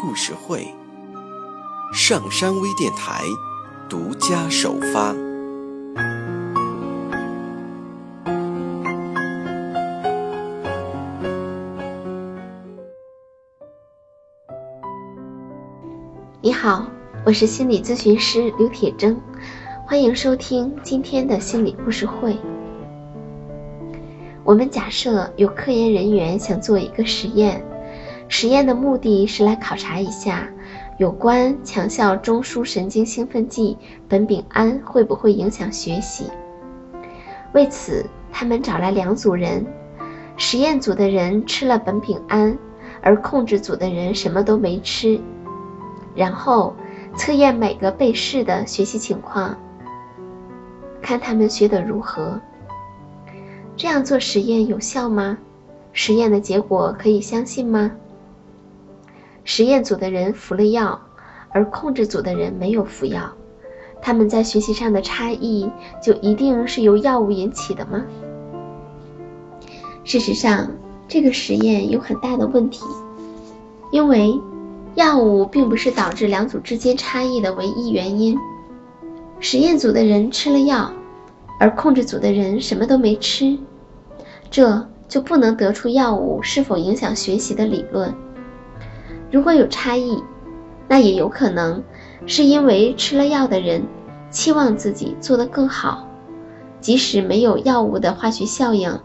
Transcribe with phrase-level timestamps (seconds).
[0.00, 0.66] 故事会，
[1.92, 3.22] 上山微电台
[3.86, 5.14] 独家首发。
[16.40, 16.86] 你好，
[17.26, 19.14] 我是心理咨询师刘铁铮，
[19.86, 22.38] 欢迎收听今天的心理故事会。
[24.44, 27.62] 我们假设有科研人员想做一个实验。
[28.32, 30.48] 实验的目的是来考察一下
[30.98, 33.76] 有关强效中枢神经兴奋剂
[34.08, 36.26] 苯丙胺会不会影响学习。
[37.52, 39.66] 为此，他们找来两组人，
[40.36, 42.56] 实验组的人吃了苯丙胺，
[43.02, 45.20] 而控制组的人什么都没吃。
[46.14, 46.72] 然后
[47.16, 49.58] 测验每个被试的学习情况，
[51.02, 52.40] 看他们学得如何。
[53.76, 55.36] 这样做实验有效吗？
[55.92, 57.90] 实验的结果可以相信吗？
[59.52, 61.00] 实验组的人服了药，
[61.50, 63.32] 而控制组的人没有服药，
[64.00, 65.68] 他们在学习上的差异
[66.00, 68.04] 就一定是由药物引起的吗？
[70.04, 70.70] 事实上，
[71.08, 72.84] 这个实验有很大的问题，
[73.90, 74.40] 因为
[74.94, 78.38] 药物并不是导致两组之间差异的唯一原因。
[79.40, 80.92] 实验组的人吃了药，
[81.58, 83.58] 而控制组的人什么都没吃，
[84.48, 88.14] 这就不能得出药物是否影响学习的理论。
[89.30, 90.22] 如果有差异，
[90.88, 91.82] 那也有可能
[92.26, 93.86] 是因为吃了药的人
[94.30, 96.08] 期望自己做得更好，
[96.80, 99.00] 即使没有药物的化学效应，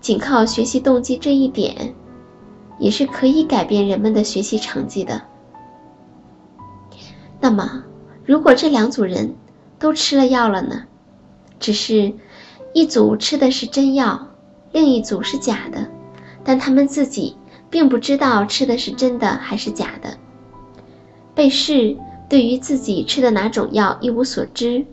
[0.00, 1.94] 仅靠学习动机这一点，
[2.78, 5.22] 也是可以改变人们的学习成绩的。
[7.40, 7.84] 那么，
[8.26, 9.34] 如果这两组人
[9.78, 10.84] 都吃了药了呢？
[11.58, 12.12] 只是
[12.74, 14.28] 一组吃的是真药，
[14.72, 15.88] 另一组是假的，
[16.44, 17.36] 但他们自己。
[17.74, 20.16] 并不知道吃的是真的还是假的。
[21.34, 21.96] 被试
[22.28, 24.86] 对于自己吃的哪种药一无所知，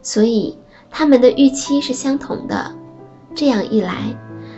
[0.00, 0.56] 所以
[0.90, 2.74] 他们的预期是相同的。
[3.34, 4.16] 这样一来，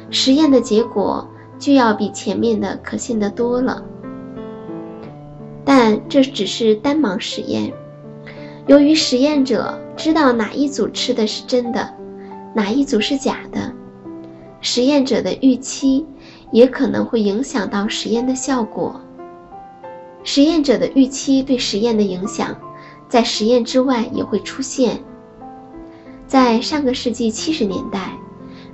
[0.08, 3.84] 实验的结果就要比前面的可信得多了。
[5.64, 7.72] 但这只是单盲实验，
[8.68, 11.92] 由于实验者知道哪一组吃的是真的，
[12.54, 13.72] 哪一组是假的，
[14.60, 16.06] 实验者的预期。
[16.54, 19.00] 也可能会影响到实验的效果。
[20.22, 22.56] 实验者的预期对实验的影响，
[23.08, 25.02] 在实验之外也会出现。
[26.28, 28.16] 在上个世纪七十年代，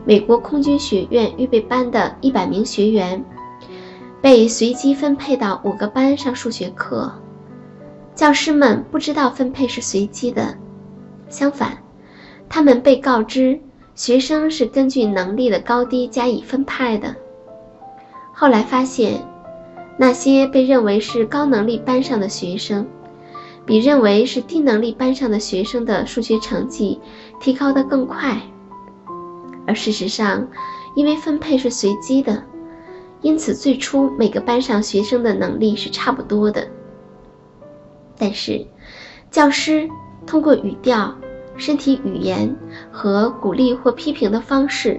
[0.05, 3.25] 美国空军学院预备班的一百名学员
[4.21, 7.11] 被随机分配到五个班上数学课，
[8.15, 10.55] 教师们不知道分配是随机的，
[11.31, 11.79] 相反，
[12.47, 13.59] 他们被告知
[13.95, 17.17] 学生是根据能力的高低加以分派的。
[18.41, 19.23] 后来发现，
[19.99, 22.87] 那些被认为是高能力班上的学生，
[23.67, 26.99] 比认为是低能力班上的学生的数学成绩
[27.39, 28.41] 提高得更快。
[29.67, 30.49] 而事实上，
[30.97, 32.43] 因为分配是随机的，
[33.21, 36.67] 因此最初每个班上学生的能力是差不多的。
[38.17, 38.67] 但是，
[39.31, 39.87] 教师
[40.27, 41.15] 通过语调、
[41.59, 42.57] 身体语言
[42.91, 44.99] 和鼓励或批评的方式，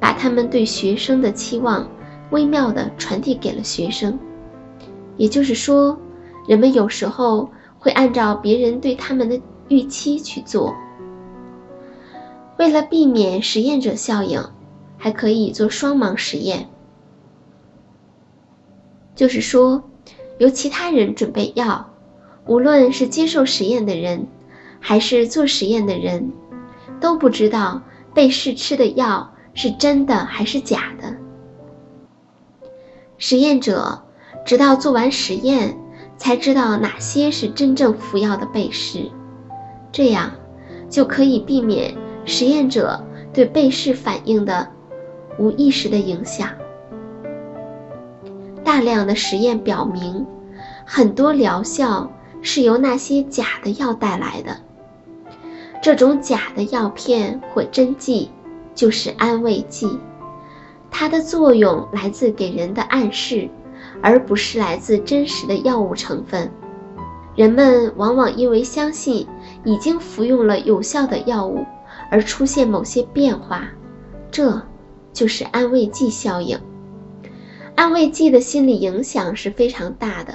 [0.00, 1.86] 把他们对学生的期望。
[2.32, 4.18] 微妙地传递给了学生，
[5.16, 5.96] 也就是说，
[6.48, 7.48] 人们有时候
[7.78, 10.74] 会按照别人对他们的预期去做。
[12.58, 14.42] 为了避免实验者效应，
[14.96, 16.68] 还可以做双盲实验，
[19.14, 19.82] 就是说，
[20.38, 21.90] 由其他人准备药，
[22.46, 24.26] 无论是接受实验的人，
[24.80, 26.32] 还是做实验的人，
[26.98, 27.82] 都不知道
[28.14, 31.14] 被试吃的药是真的还是假的。
[33.24, 34.02] 实验者
[34.44, 35.78] 直到做完实验，
[36.16, 39.08] 才知道哪些是真正服药的被试，
[39.92, 40.32] 这样
[40.90, 43.00] 就可以避免实验者
[43.32, 44.68] 对被试反应的
[45.38, 46.48] 无意识的影响。
[48.64, 50.26] 大量的实验表明，
[50.84, 52.10] 很多疗效
[52.42, 54.56] 是由那些假的药带来的。
[55.80, 58.32] 这种假的药片或针剂
[58.74, 59.96] 就是安慰剂。
[60.92, 63.48] 它的作用来自给人的暗示，
[64.02, 66.48] 而不是来自真实的药物成分。
[67.34, 69.26] 人们往往因为相信
[69.64, 71.64] 已经服用了有效的药物
[72.10, 73.66] 而出现某些变化，
[74.30, 74.62] 这
[75.14, 76.60] 就是安慰剂效应。
[77.74, 80.34] 安慰剂的心理影响是非常大的。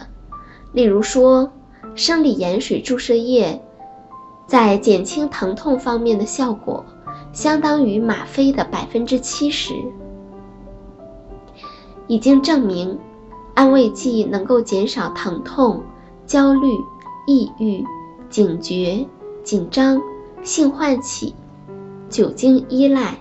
[0.73, 1.51] 例如说，
[1.93, 3.61] 生理盐水注射液
[4.47, 6.83] 在减轻疼痛方面的效果
[7.31, 9.73] 相当于吗啡的百分之七十。
[12.07, 12.97] 已经证明，
[13.53, 15.83] 安慰剂能够减少疼痛、
[16.25, 16.67] 焦虑、
[17.27, 17.83] 抑郁、
[18.29, 19.05] 警觉、
[19.43, 20.01] 紧张、
[20.43, 21.35] 性唤起、
[22.09, 23.17] 酒精依赖、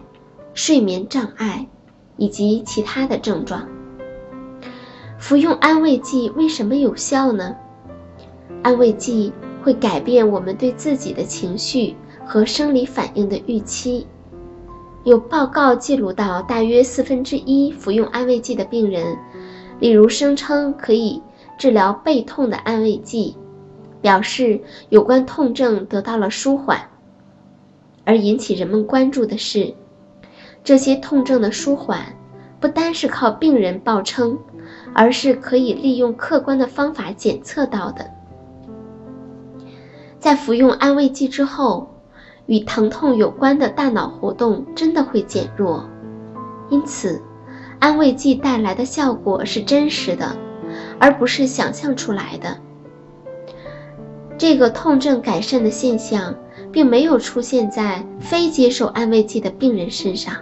[0.55, 1.67] 睡眠障碍
[2.17, 3.69] 以及其他的症状。
[5.19, 7.57] 服用安慰剂为什么有效呢？
[8.63, 9.33] 安慰剂
[9.63, 14.07] 会改变我们对自己的情绪和生理反应的预期。
[15.07, 19.17] 有报告记录到，大约四分之一服用安慰剂的病人，
[19.79, 21.23] 例如声称可以
[21.57, 23.37] 治疗背痛的安慰剂，
[24.01, 26.81] 表示有关痛症得到了舒缓。
[28.05, 29.73] 而引起人们关注的是，
[30.65, 32.05] 这些痛症的舒缓
[32.59, 34.37] 不单是靠病人报称。
[34.93, 38.11] 而是可以利用客观的方法检测到的。
[40.19, 41.89] 在服用安慰剂之后，
[42.47, 45.89] 与疼痛有关的大脑活动真的会减弱，
[46.71, 47.21] 因此，
[47.79, 50.37] 安慰剂带来的效果是真实的，
[50.99, 52.57] 而不是想象出来的。
[54.39, 56.35] 这个痛症改善的现象
[56.71, 60.37] 并没有出现在非接受安慰剂的病人身上。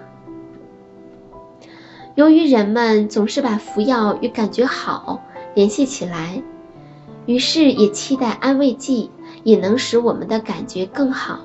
[2.16, 5.22] 由于人们总是把服药与感觉好
[5.54, 6.42] 联系起来，
[7.26, 9.10] 于是也期待安慰剂
[9.42, 11.40] 也能使我们的感觉更好，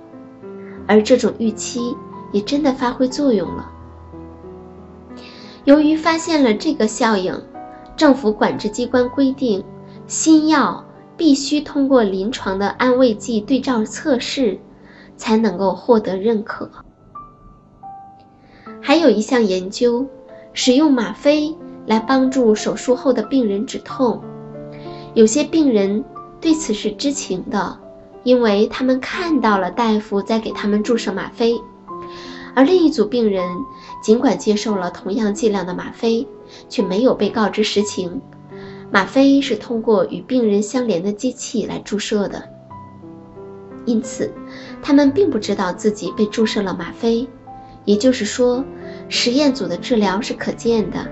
[0.90, 1.96] 而这种预期
[2.34, 3.72] 也真的发挥作用了。
[5.64, 7.40] 由于发现了这个效应，
[7.96, 9.64] 政府管制机关规定，
[10.08, 10.84] 新药
[11.16, 14.60] 必须通过临床的安慰剂对照测试，
[15.16, 16.70] 才能够获得认可。
[18.82, 20.06] 还有一项研究。
[20.52, 21.56] 使用吗啡
[21.86, 24.20] 来帮助手术后的病人止痛，
[25.14, 26.04] 有些病人
[26.42, 27.80] 对此是知情的，
[28.24, 31.60] 因为他们看到了大夫在给他们注射吗啡。
[32.56, 33.48] 而另一组病人
[34.04, 36.27] 尽管接受了同样剂量的吗啡，
[36.68, 38.21] 却没有被告知实情。
[38.92, 42.44] 吗啡是通过与病人相连的机器来注射的，
[43.86, 44.33] 因此
[44.81, 47.27] 他们并不知道自己被注射了吗啡。
[47.86, 48.63] 也就是说。
[49.07, 51.07] 实验组的治疗是可见的，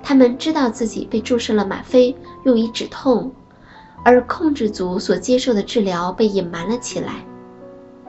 [0.00, 2.14] 他们知道自己被注射了吗啡，
[2.44, 3.32] 用以止痛，
[4.04, 7.24] 而控制组所接受的治疗被隐瞒了起来。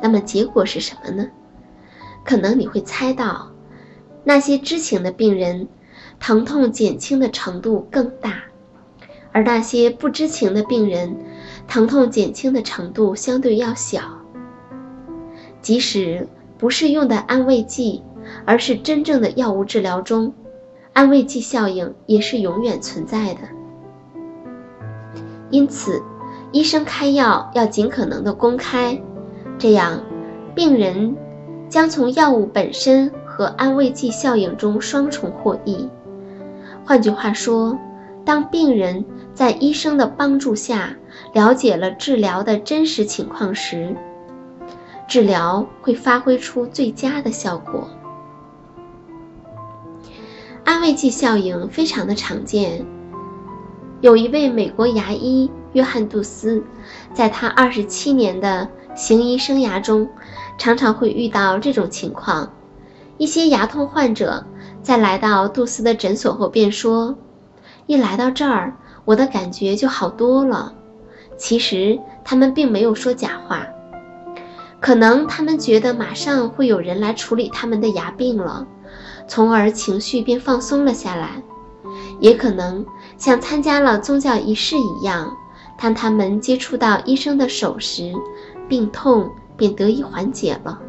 [0.01, 1.27] 那么结果是什么呢？
[2.23, 3.51] 可能你会猜到，
[4.23, 5.67] 那些知情的病人，
[6.19, 8.43] 疼痛减轻的程度更大，
[9.31, 11.15] 而那些不知情的病人，
[11.67, 14.01] 疼痛减轻的程度相对要小。
[15.61, 18.03] 即使不是用的安慰剂。
[18.45, 20.33] 而是真正的药物治疗中，
[20.93, 23.41] 安慰剂效应也是永远存在的。
[25.53, 26.01] 因此，
[26.51, 28.99] 医生开药要尽可能的公开，
[29.59, 30.01] 这样
[30.55, 31.15] 病人
[31.69, 35.87] 将从药物本身和安慰剂效应中双重获益。
[36.83, 37.77] 换句话说，
[38.25, 39.05] 当病人
[39.35, 40.95] 在医生的帮助下
[41.33, 43.95] 了解了治疗的真实情况时，
[45.07, 47.87] 治疗会发挥出最佳的效果。
[50.63, 52.83] 安慰剂效应非常的常见。
[54.03, 56.61] 有一位美国牙医约翰·杜斯，
[57.13, 60.05] 在他二十七年的行医生涯中，
[60.57, 62.51] 常常会遇到这种情况。
[63.17, 64.45] 一些牙痛患者
[64.81, 67.15] 在来到杜斯的诊所后便说
[67.87, 70.73] ：“一来到这儿，我的感觉就好多了。”
[71.39, 73.65] 其实他们并没有说假话，
[74.81, 78.67] 可能他们觉得马上会有人来处理他们的牙病了。
[79.29, 81.41] 从而情绪便放松了下来，
[82.19, 82.85] 也可能
[83.17, 85.35] 像参加了宗教仪式一样，
[85.79, 88.13] 当他们接触到医生的手时，
[88.67, 90.79] 病痛便得以缓解了。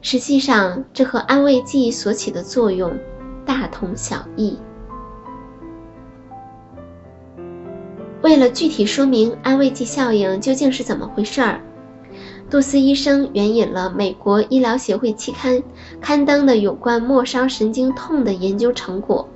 [0.00, 2.92] 实际上，这和安慰剂所起的作用
[3.44, 4.58] 大同小异。
[8.22, 11.60] 为了具体说明安慰剂效应究竟是怎么回事儿。
[12.48, 15.62] 杜斯医生援引了美国医疗协会期刊
[16.00, 19.28] 刊登的有关末梢神经痛的研究成果。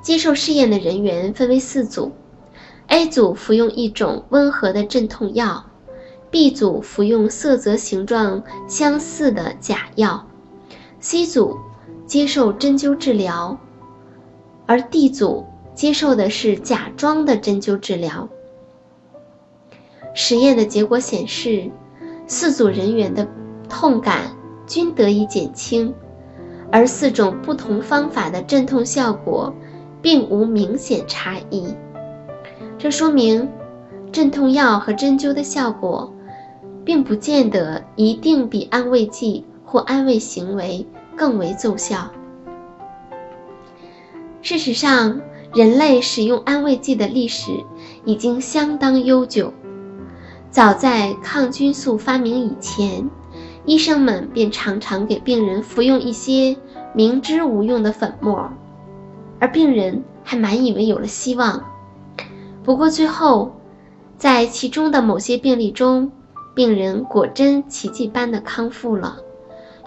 [0.00, 2.12] 接受试验的人员分为四组
[2.86, 5.64] ：A 组服用一种温和的镇痛药
[6.30, 10.26] ，B 组服用色泽形状相似的假药
[11.00, 11.56] ，C 组
[12.06, 13.58] 接受针灸治疗
[14.66, 18.28] 而 D 组接受的是假装的针灸治疗。
[20.14, 21.70] 实验的结果显示，
[22.26, 23.26] 四组人员的
[23.68, 24.36] 痛感
[24.66, 25.94] 均得以减轻，
[26.72, 29.54] 而四种不同方法的镇痛效果
[30.00, 31.74] 并无明显差异。
[32.78, 33.48] 这说明，
[34.12, 36.12] 镇痛药和针灸的效果，
[36.84, 40.86] 并不见得一定比安慰剂或安慰行为
[41.16, 42.10] 更为奏效。
[44.40, 45.20] 事实上，
[45.54, 47.50] 人类使用安慰剂的历史
[48.04, 49.52] 已经相当悠久。
[50.50, 53.10] 早在抗菌素发明以前，
[53.66, 56.56] 医生们便常常给病人服用一些
[56.94, 58.50] 明知无用的粉末，
[59.40, 61.64] 而病人还满以为有了希望。
[62.64, 63.52] 不过最后，
[64.16, 66.10] 在其中的某些病例中，
[66.54, 69.18] 病人果真奇迹般的康复了，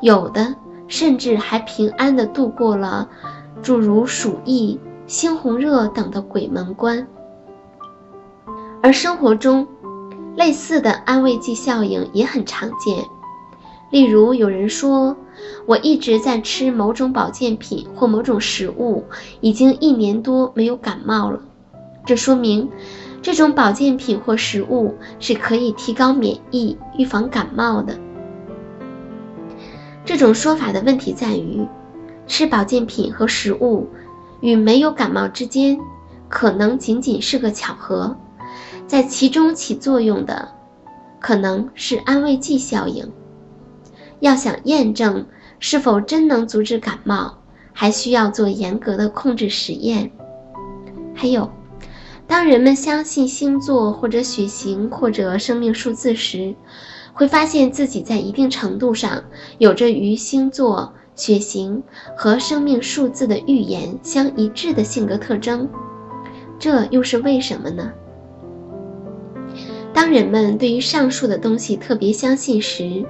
[0.01, 0.55] 有的
[0.87, 3.09] 甚至还平安的度过了
[3.61, 7.07] 诸如鼠疫、猩红热等的鬼门关。
[8.81, 9.67] 而生活中，
[10.35, 13.03] 类似的安慰剂效应也很常见。
[13.91, 15.15] 例如，有人说
[15.65, 19.05] ：“我一直在吃某种保健品或某种食物，
[19.39, 21.39] 已经一年多没有感冒了。”
[22.05, 22.69] 这说明，
[23.21, 27.97] 这种保健品或食物是可以提高免疫、预防感冒的。
[30.03, 31.67] 这种说法的问题在于，
[32.25, 33.87] 吃保健品和食物
[34.41, 35.77] 与没有感冒之间，
[36.27, 38.17] 可能仅仅是个巧合，
[38.87, 40.49] 在其中起作用的，
[41.19, 43.07] 可能是安慰剂效应。
[44.21, 45.25] 要想验证
[45.59, 47.37] 是否真能阻止感冒，
[47.73, 50.09] 还需要做严格的控制实验。
[51.13, 51.51] 还有。
[52.27, 56.55] 当人们相信星座或者血型或者生命数字时，
[57.11, 59.21] 会发现自己在一定程度上
[59.57, 61.83] 有着与星座、血型
[62.15, 65.67] 和生命数字的预言相一致的性格特征。
[66.57, 67.91] 这又是为什么呢？
[70.01, 73.05] 当人们对于上述的东西特别相信时，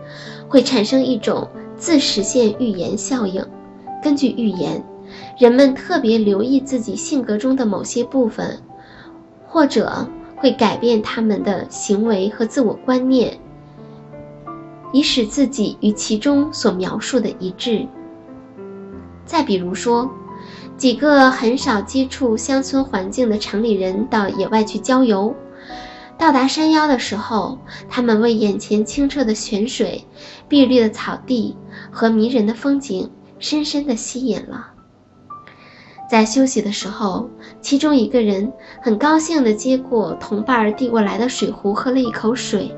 [0.50, 3.42] 会产生一种自实现预言效应。
[4.04, 4.84] 根据预言，
[5.40, 8.60] 人们特别留意自己性格中的某些部分。
[9.48, 10.06] 或者
[10.36, 13.40] 会改变他们的行为和自我观念，
[14.92, 17.88] 以使自己与其中所描述的一致。
[19.26, 20.12] 再比如说，
[20.76, 25.34] 几个很少接触乡村环境的城里人到野外去郊游，
[26.22, 27.58] 到达山腰的时候，
[27.90, 30.06] 他们为眼前清澈的泉水、
[30.48, 31.58] 碧绿的草地
[31.90, 33.10] 和迷人的风景
[33.40, 34.68] 深深地吸引了。
[36.08, 37.28] 在休息的时候，
[37.60, 42.72] 其中一个人很高兴地接过同伴递过来的水壶，喝了一口水，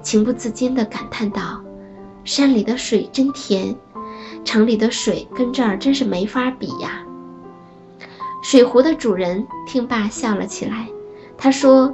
[0.00, 1.62] 情不自禁地感叹道
[2.24, 3.76] ：“山里的水真甜，
[4.46, 7.04] 城里的水跟这儿真是没法比呀。”
[8.42, 10.88] 水壶的主人听罢笑了起来，
[11.36, 11.92] 他说：“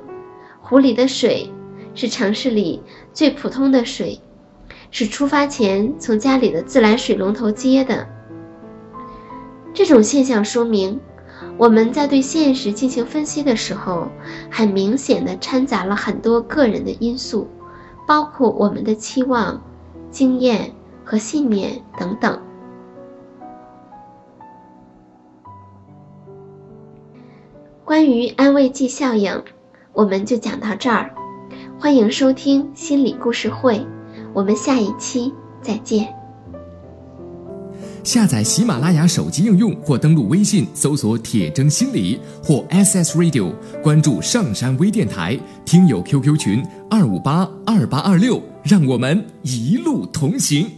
[0.67, 1.53] 湖里的水
[1.95, 4.19] 是城市里最普通的水，
[4.91, 8.09] 是出发前从家里的自来水龙头接的。”
[9.75, 10.99] 这种现象说明，
[11.59, 14.09] 我们在对现实进行分析的时候，
[14.51, 17.47] 很明显的掺杂了很多个人的因素，
[18.09, 19.63] 包括我们的期望、
[20.11, 20.73] 经验
[21.05, 22.41] 和信念等等。
[27.85, 29.43] 关于安慰剂效应，
[29.95, 31.09] 我们就讲到这儿。
[31.79, 33.81] 欢迎收听心理故事会，
[34.33, 35.33] 我们下一期
[35.63, 36.13] 再见。
[38.03, 50.69] 下载喜马拉雅手机应用或登录微信搜索“铁铮心理”或 SS Radio，关注上山微电台听友 QQ 群二五八二八二六，让我们一路同行。